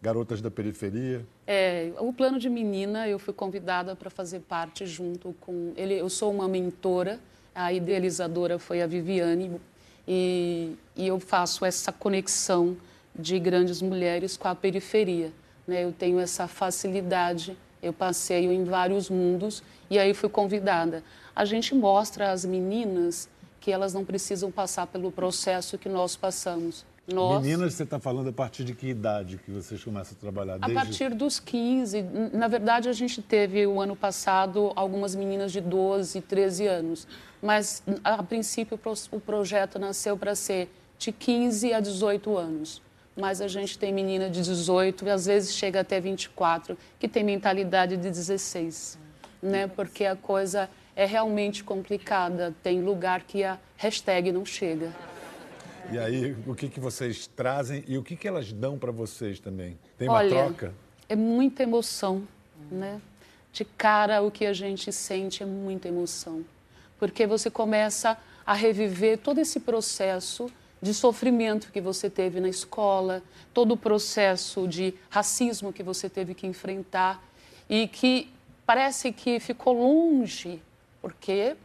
[0.00, 1.26] garotas da periferia.
[1.46, 5.94] É, o plano de menina, eu fui convidada para fazer parte junto com ele.
[5.94, 7.18] Eu sou uma mentora,
[7.52, 9.60] a idealizadora foi a Viviane,
[10.06, 12.76] e, e eu faço essa conexão
[13.14, 15.32] de grandes mulheres com a periferia.
[15.66, 15.84] Né?
[15.84, 21.02] Eu tenho essa facilidade, eu passeio em vários mundos e aí fui convidada.
[21.34, 23.28] A gente mostra às meninas
[23.60, 26.84] que elas não precisam passar pelo processo que nós passamos.
[27.12, 30.58] Nós, Meninas, você está falando a partir de que idade que vocês começam a trabalhar?
[30.60, 31.98] a partir dos 15.
[31.98, 37.06] N- Na verdade, a gente teve o ano passado algumas meninas de 12, 13 anos.
[37.42, 38.78] Mas, a princípio,
[39.10, 42.82] o projeto nasceu para ser de 15 a 18 anos.
[43.16, 47.24] Mas a gente tem menina de 18 e às vezes chega até 24, que tem
[47.24, 48.98] mentalidade de 16.
[49.42, 49.66] Né?
[49.66, 52.54] Porque a coisa é realmente complicada.
[52.62, 54.90] Tem lugar que a hashtag não chega.
[55.92, 59.40] E aí, o que, que vocês trazem e o que, que elas dão para vocês
[59.40, 59.78] também?
[59.98, 60.74] Tem uma Olha, troca?
[61.08, 62.26] É muita emoção,
[62.70, 63.00] né?
[63.52, 66.44] De cara, o que a gente sente é muita emoção.
[66.98, 68.16] Porque você começa
[68.46, 70.50] a reviver todo esse processo
[70.82, 76.34] de sofrimento que você teve na escola, todo o processo de racismo que você teve
[76.34, 77.22] que enfrentar
[77.68, 78.30] e que
[78.64, 80.62] parece que ficou longe,
[81.02, 81.56] porque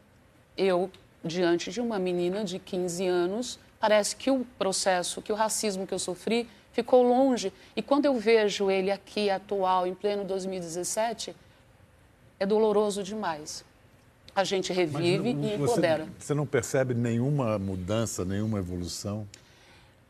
[0.57, 0.89] eu,
[1.23, 5.93] diante de uma menina de 15 anos, parece que o processo, que o racismo que
[5.93, 7.53] eu sofri ficou longe.
[7.75, 11.35] E quando eu vejo ele aqui, atual, em pleno 2017,
[12.39, 13.63] é doloroso demais.
[14.35, 16.07] A gente revive não- e você, empodera.
[16.17, 19.27] você não percebe nenhuma mudança, nenhuma evolução?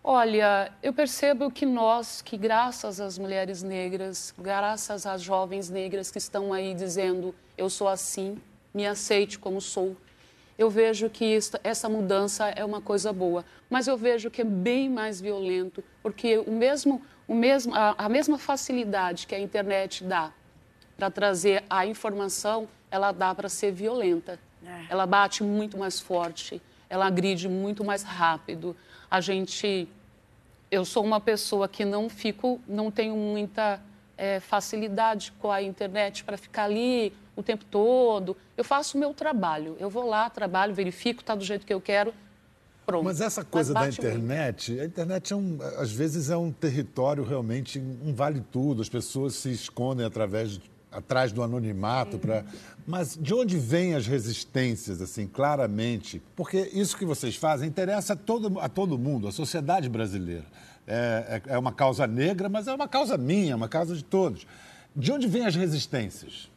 [0.01, 6.17] Olha, eu percebo que nós, que graças às mulheres negras, graças às jovens negras que
[6.17, 8.37] estão aí dizendo eu sou assim,
[8.73, 9.97] me aceite como sou,
[10.57, 13.43] eu vejo que esta- essa mudança é uma coisa boa.
[13.69, 18.09] Mas eu vejo que é bem mais violento, porque o mesmo, o mesmo, a, a
[18.09, 20.31] mesma facilidade que a internet dá
[20.97, 24.39] para trazer a informação, ela dá para ser violenta.
[24.89, 28.75] Ela bate muito mais forte, ela agride muito mais rápido.
[29.11, 29.87] A gente,
[30.71, 33.81] eu sou uma pessoa que não fico, não tenho muita
[34.17, 38.35] eh, facilidade com a internet para ficar ali o tempo todo.
[38.55, 39.75] Eu faço o meu trabalho.
[39.79, 42.13] Eu vou lá, trabalho, verifico, está do jeito que eu quero.
[42.85, 43.03] Pronto.
[43.03, 44.15] Mas essa coisa da bate muito.
[44.15, 48.81] internet, a internet é um, às vezes é um território realmente, um vale tudo.
[48.81, 52.45] As pessoas se escondem através de- atrás do anonimato para
[52.87, 56.21] mas de onde vêm as resistências assim claramente?
[56.35, 60.45] Porque isso que vocês fazem interessa a todo, a todo mundo a sociedade brasileira.
[60.87, 64.03] É, é, é uma causa negra mas é uma causa minha é uma causa de
[64.03, 64.47] todos.
[64.95, 66.49] De onde vêm as resistências?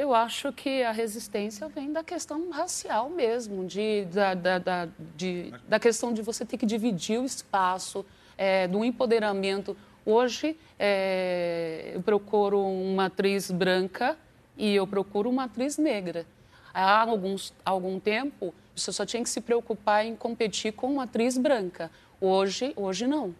[0.00, 5.52] Eu acho que a resistência vem da questão racial mesmo, de, da, da, da, de,
[5.68, 8.02] da questão de você ter que dividir o espaço,
[8.38, 9.76] é, do empoderamento.
[10.04, 14.16] Hoje, é, eu procuro uma atriz branca
[14.56, 16.24] e eu procuro uma atriz negra.
[16.72, 21.36] Há alguns, algum tempo, você só tinha que se preocupar em competir com uma atriz
[21.36, 21.90] branca.
[22.20, 23.34] Hoje, hoje não.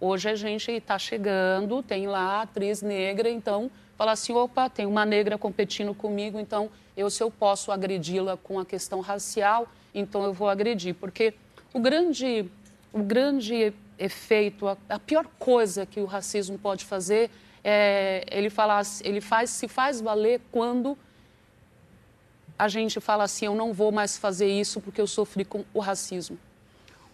[0.00, 5.06] Hoje a gente está chegando, tem lá atriz negra, então fala assim, opa, tem uma
[5.06, 10.34] negra competindo comigo, então eu se eu posso agredi-la com a questão racial, então eu
[10.34, 11.32] vou agredir, porque
[11.72, 12.44] o grande,
[12.92, 17.30] o grande efeito, a, a pior coisa que o racismo pode fazer
[17.64, 20.96] é ele falar, ele faz, se faz valer quando
[22.58, 25.80] a gente fala assim, eu não vou mais fazer isso porque eu sofri com o
[25.80, 26.38] racismo.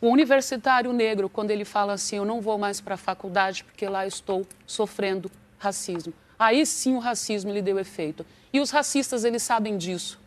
[0.01, 3.89] O universitário negro, quando ele fala assim, eu não vou mais para a faculdade porque
[3.89, 6.13] lá estou sofrendo racismo.
[6.39, 8.27] Aí sim o racismo lhe deu efeito.
[8.53, 10.21] E os racistas, eles sabem disso.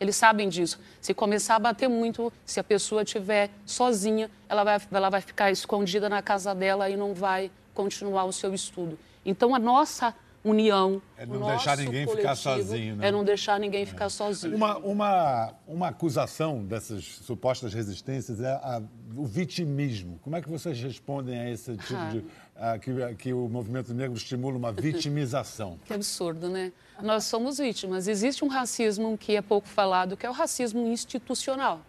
[0.00, 0.80] Eles sabem disso.
[1.00, 5.50] Se começar a bater muito, se a pessoa estiver sozinha, ela vai, ela vai ficar
[5.50, 8.98] escondida na casa dela e não vai continuar o seu estudo.
[9.24, 11.00] Então, a nossa união.
[11.16, 13.06] É não deixar ninguém ficar sozinho, né?
[13.06, 14.56] É não deixar ninguém ficar sozinho.
[14.56, 18.82] Uma, uma, uma acusação dessas supostas resistências é a-
[19.16, 20.18] o vitimismo.
[20.20, 22.08] Como é que vocês respondem a esse tipo Ah.
[22.10, 22.24] de.
[22.56, 25.78] A- que, que o movimento negro estimula uma vitimização?
[25.84, 26.72] Que absurdo, né?
[27.02, 28.06] Nós somos vítimas.
[28.06, 31.80] Existe um racismo que é pouco falado, que é o racismo institucional.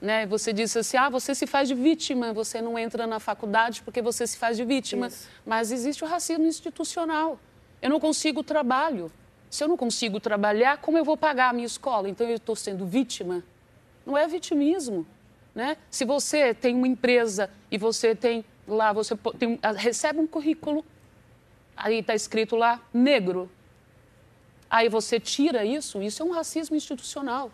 [0.00, 0.26] Né?
[0.26, 4.00] Você disse assim, ah, você se faz de vítima, você não entra na faculdade porque
[4.00, 5.10] você se faz de vítima.
[5.44, 7.38] Mas existe o racismo institucional.
[7.82, 9.12] Eu não consigo trabalho.
[9.50, 12.08] Se eu não consigo trabalhar, como eu vou pagar a minha escola?
[12.08, 13.42] Então eu estou sendo vítima?
[14.06, 15.06] Não é vitimismo.
[15.54, 15.76] Né?
[15.90, 20.84] Se você tem uma empresa e você tem lá, você tem, ah, recebe um currículo,
[21.76, 23.50] aí está escrito lá negro.
[24.68, 27.50] Aí você tira isso, isso é um racismo institucional.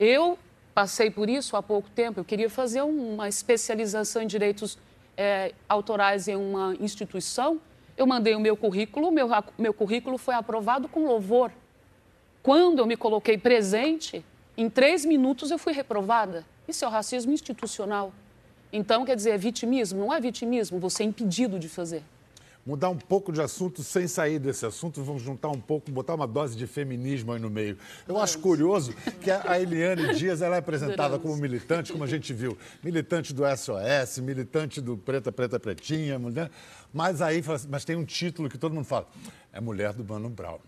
[0.00, 0.38] Eu
[0.74, 4.78] passei por isso há pouco tempo, eu queria fazer uma especialização em direitos
[5.16, 7.60] eh, autorais em uma instituição.
[7.96, 11.50] Eu mandei o meu currículo, meu, meu currículo foi aprovado com louvor.
[12.42, 14.24] Quando eu me coloquei presente,
[14.56, 16.44] em três minutos eu fui reprovada.
[16.68, 18.12] Isso é o racismo institucional.
[18.72, 20.00] Então, quer dizer, é vitimismo?
[20.00, 22.02] Não é vitimismo, você é impedido de fazer.
[22.64, 26.26] Mudar um pouco de assunto sem sair desse assunto, vamos juntar um pouco, botar uma
[26.26, 27.78] dose de feminismo aí no meio.
[28.08, 32.34] Eu acho curioso que a Eliane Dias ela é apresentada como militante, como a gente
[32.34, 36.50] viu, militante do SOS, militante do Preta Preta Pretinha, mulher,
[36.92, 39.06] mas aí assim, mas tem um título que todo mundo fala,
[39.52, 40.58] é mulher do Mano Brown.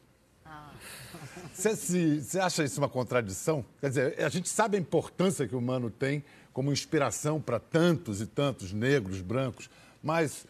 [1.53, 3.65] Você, se- você acha isso uma contradição?
[3.81, 6.23] Quer dizer, a gente sabe a importância que o Mano tem
[6.59, 9.71] como inspiração para tantos e tantos negros, brancos,
[10.03, 10.45] mas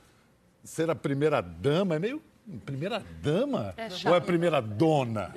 [0.64, 2.22] ser a primeira dama é meio.
[2.64, 3.74] Primeira dama?
[3.76, 5.34] É Ou é primeira dona?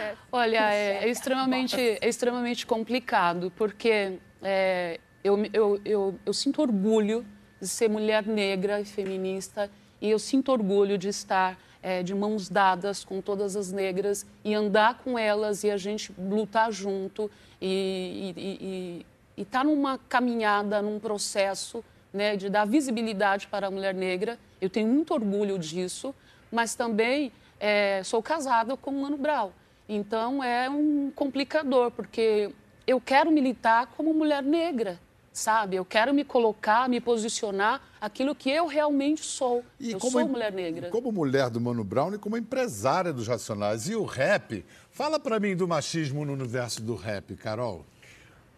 [0.00, 0.14] É.
[0.32, 7.22] Olha, é, é extremamente, é extremamente complicado, porque é, eu, eu, eu, eu sinto orgulho
[7.60, 12.48] de ser mulher negra e feminista, e eu sinto orgulho de estar é, de mãos
[12.48, 19.04] dadas com todas as negras e andar com elas e a gente lutar junto e
[19.36, 24.38] estar numa caminhada, num processo né, de dar visibilidade para a mulher negra.
[24.62, 26.14] Eu tenho muito orgulho disso,
[26.50, 29.50] mas também é, sou casada com o Mano Brown.
[29.86, 32.50] Então é um complicador, porque
[32.86, 34.98] eu quero militar como mulher negra,
[35.34, 35.74] sabe?
[35.74, 39.64] Eu quero me colocar, me posicionar aquilo que eu realmente sou.
[39.80, 40.88] eu sou em- mulher negra.
[40.90, 43.88] Como mulher do Mano Brown e como empresária dos Racionais.
[43.88, 44.64] E o rap?
[44.92, 47.84] Fala pra mim do machismo no universo do rap, Carol.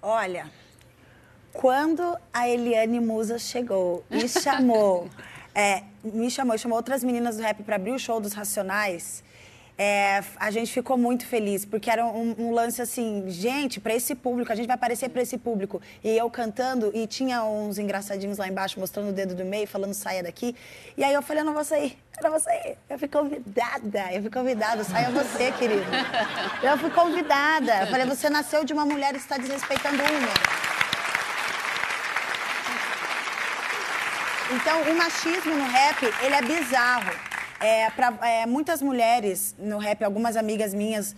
[0.02, 0.50] Olha,
[1.52, 5.08] quando a Eliane Musa chegou e chamou,
[5.54, 9.24] é, me chamou e chamou outras meninas do rap para abrir o show dos Racionais,
[9.78, 14.14] é, a gente ficou muito feliz, porque era um, um lance assim, gente, para esse
[14.14, 15.82] público, a gente vai aparecer para esse público.
[16.02, 19.92] E eu cantando, e tinha uns engraçadinhos lá embaixo mostrando o dedo do meio, falando
[19.92, 20.56] saia daqui.
[20.96, 22.78] E aí eu falei, eu não vou sair, eu não vou sair.
[22.88, 25.84] Eu fui convidada, eu fui convidada, saia você, querido.
[26.62, 27.82] Eu fui convidada.
[27.82, 30.76] Eu falei, você nasceu de uma mulher e está desrespeitando uma.
[34.54, 37.35] Então, o machismo no rap, ele é bizarro.
[37.66, 41.16] É, pra, é, muitas mulheres no rap, algumas amigas minhas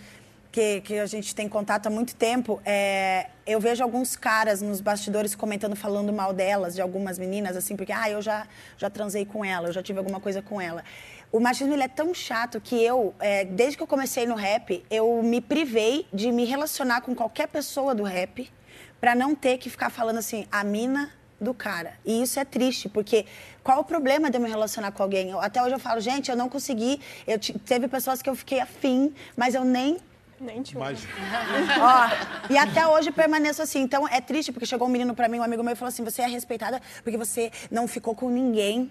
[0.50, 4.80] que, que a gente tem contato há muito tempo, é, eu vejo alguns caras nos
[4.80, 8.46] bastidores comentando, falando mal delas, de algumas meninas, assim, porque, ah, eu já,
[8.78, 10.82] já transei com ela, eu já tive alguma coisa com ela.
[11.30, 14.82] O machismo, ele é tão chato que eu, é, desde que eu comecei no rap,
[14.90, 18.50] eu me privei de me relacionar com qualquer pessoa do rap
[18.98, 21.94] pra não ter que ficar falando assim, a mina do cara.
[22.05, 23.24] E isso é triste, porque
[23.62, 25.31] qual o problema de eu me relacionar com alguém?
[25.31, 27.01] Eu- até hoje eu falo, gente, eu não consegui.
[27.27, 29.98] Eu teve pessoas que eu fiquei afim, mas eu nem.
[30.40, 31.01] Nem te Mas
[31.81, 33.81] Ó, e até hoje permaneço assim.
[33.81, 36.05] Então é triste, porque chegou um menino pra mim, um amigo meu, e falou assim:
[36.05, 38.90] você é respeitada porque você não ficou com ninguém.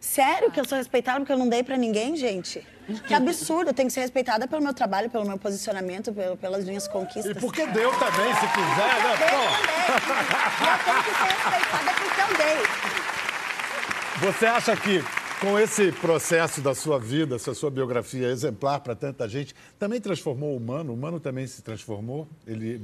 [0.00, 2.66] Sério que eu sou respeitada porque eu não dei pra ninguém, gente?
[3.06, 6.64] Que absurdo, eu tenho que ser respeitada pelo meu trabalho, pelo meu posicionamento, pelo- pelas
[6.64, 7.34] minhas conquistas.
[7.36, 9.16] E porque deu também, se quiser, né?
[9.18, 9.42] Pô.
[10.64, 14.30] eu tenho que ser respeitada porque eu dei.
[14.30, 15.02] Você acha que
[15.40, 20.52] com esse processo da sua vida, essa sua biografia exemplar para tanta gente, também transformou
[20.52, 20.92] o humano?
[20.92, 22.28] O humano também se transformou?
[22.46, 22.80] Ele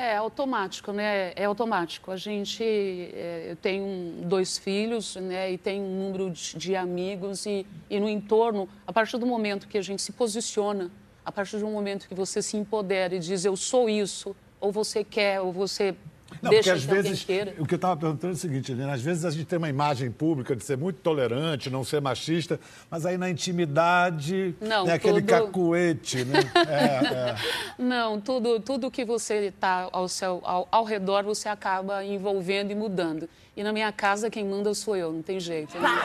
[0.00, 1.32] É automático, né?
[1.34, 2.12] É automático.
[2.12, 5.50] A gente, é, eu tenho dois filhos, né?
[5.50, 9.66] E tem um número de, de amigos e, e no entorno, a partir do momento
[9.66, 10.88] que a gente se posiciona,
[11.24, 15.02] a partir do momento que você se empodera e diz eu sou isso, ou você
[15.02, 15.96] quer, ou você
[16.42, 17.54] Não, deixa porque às vezes, queira.
[17.58, 19.68] o que eu estava perguntando é o seguinte, Helena, às vezes a gente tem uma
[19.68, 22.58] imagem pública de ser muito tolerante, não ser machista,
[22.90, 26.38] mas aí na intimidade Não, é aquele tudo- cacuete, né?
[26.68, 27.34] É, é.
[27.78, 32.74] Não, tudo, tudo que você está ao, seu, ao, ao redor, você acaba envolvendo e
[32.74, 33.28] mudando.
[33.56, 35.76] E na minha casa, quem manda sou eu, não tem jeito.
[35.78, 35.88] né?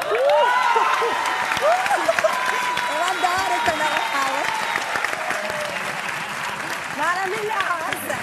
[1.64, 4.42] Eu adoro quando ela fala.
[6.98, 8.18] Maravilhosa!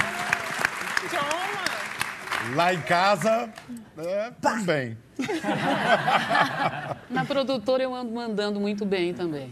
[2.60, 3.50] Lá em casa,
[3.96, 4.94] é, também.
[7.08, 9.50] Na produtora eu ando mandando muito bem também.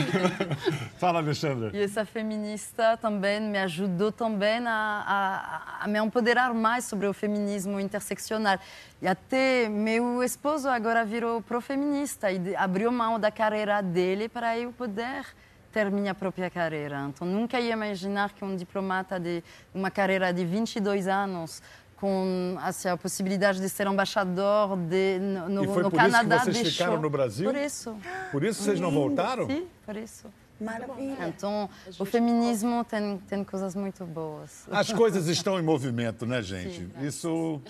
[0.96, 1.70] Fala, Alexandra.
[1.74, 7.12] E essa feminista também me ajudou também a, a, a me empoderar mais sobre o
[7.12, 8.58] feminismo interseccional.
[9.02, 14.72] E até meu esposo agora virou profeminista e abriu mão da carreira dele para eu
[14.72, 15.26] poder
[15.70, 17.06] ter minha própria carreira.
[17.10, 19.44] Então nunca ia imaginar que um diplomata de
[19.74, 21.62] uma carreira de 22 anos
[22.00, 26.12] com assim, a possibilidade de ser embaixador de, no, E foi no por isso que
[26.12, 27.50] Canadá vocês de ficaram no Brasil?
[27.50, 27.96] Por isso.
[28.30, 29.46] Por isso vocês não voltaram?
[29.46, 30.28] Sim, por isso.
[30.60, 31.28] Maravilha.
[31.28, 34.66] Então, o feminismo tem, tem coisas muito boas.
[34.70, 36.88] As coisas estão em movimento, né, gente?
[37.00, 37.60] Isso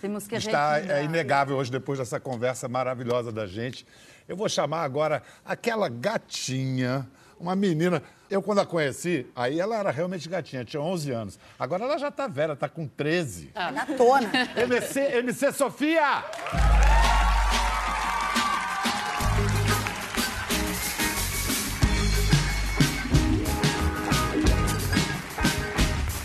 [0.00, 3.84] Temos que está é inegável hoje, depois dessa conversa maravilhosa da gente.
[4.28, 7.08] Eu vou chamar agora aquela gatinha,
[7.40, 8.02] uma menina.
[8.30, 11.38] Eu, quando a conheci, aí ela era realmente gatinha, tinha 11 anos.
[11.58, 13.52] Agora ela já está velha, está com 13.
[13.54, 14.30] Na tona.
[14.54, 16.24] MC, MC Sofia!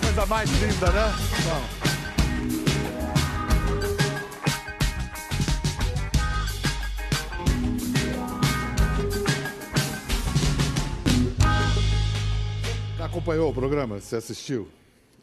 [0.02, 1.83] Coisa mais linda, né?
[13.14, 14.02] Acompanhou o programa?
[14.02, 14.68] Você assistiu?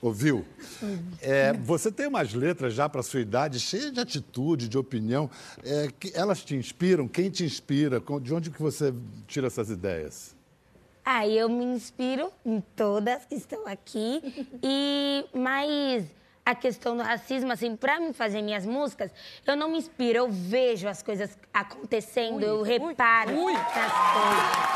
[0.01, 0.47] Ouviu?
[1.21, 5.29] É, você tem umas letras já para sua idade cheias de atitude, de opinião.
[5.65, 7.09] É, que elas te inspiram?
[7.09, 8.01] Quem te inspira?
[8.23, 8.95] De onde que você
[9.27, 10.37] tira essas ideias?
[11.05, 14.23] Ah, eu me inspiro em todas que estão aqui.
[14.63, 16.05] E mais
[16.47, 19.11] a questão do racismo, assim, para mim fazer minhas músicas,
[19.45, 24.71] eu não me inspiro, eu vejo as coisas acontecendo, eu reparo nas coisas.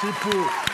[0.00, 0.73] Tipo,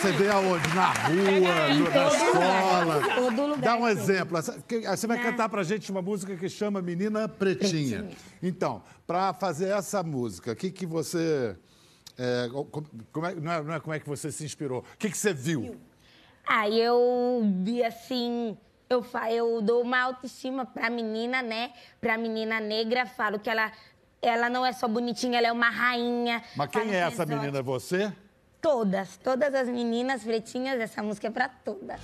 [0.00, 0.68] você vê aonde?
[0.74, 3.14] Na rua, na escola.
[3.14, 4.38] todo lugar Dá um exemplo.
[4.40, 8.08] Você vai cantar pra gente uma música que chama Menina Pretinha.
[8.42, 11.56] Então, para fazer essa música, o que, que você.
[12.18, 12.48] é,
[13.12, 14.80] como- é- não, é, não é como é que você se inspirou.
[14.80, 15.76] O que, que você viu?
[16.46, 18.56] Ah, eu vi assim,
[18.90, 21.70] eu, eu dou uma autoestima pra menina, né?
[22.00, 23.70] Pra menina negra, falo que ela,
[24.20, 26.42] ela não é só bonitinha, ela é uma rainha.
[26.56, 27.62] Mas quem é essa menina?
[27.62, 28.12] Você?
[28.62, 32.00] Todas, todas as meninas pretinhas, essa música é pra todas.